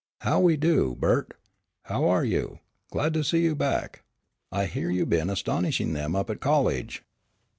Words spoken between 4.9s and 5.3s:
have been